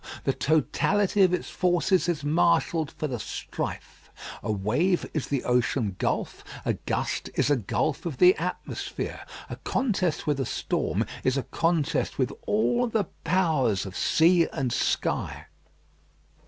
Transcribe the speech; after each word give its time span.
The 0.23 0.33
totality 0.33 1.21
of 1.21 1.31
its 1.31 1.51
forces 1.51 2.09
is 2.09 2.23
marshalled 2.23 2.89
for 2.89 3.05
the 3.05 3.19
strife. 3.19 4.09
A 4.41 4.51
wave 4.51 5.05
is 5.13 5.27
the 5.27 5.43
ocean 5.43 5.95
gulf; 5.99 6.43
a 6.65 6.73
gust 6.73 7.29
is 7.35 7.51
a 7.51 7.55
gulf 7.55 8.07
of 8.07 8.17
the 8.17 8.33
atmosphere. 8.37 9.19
A 9.47 9.57
contest 9.57 10.25
with 10.25 10.39
a 10.39 10.45
storm 10.47 11.05
is 11.23 11.37
a 11.37 11.43
contest 11.43 12.17
with 12.17 12.33
all 12.47 12.87
the 12.87 13.09
powers 13.23 13.85
of 13.85 13.95
sea 13.95 14.47
and 14.51 14.73
sky. 14.73 15.45